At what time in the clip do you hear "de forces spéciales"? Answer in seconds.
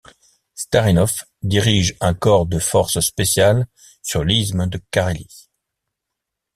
2.47-3.67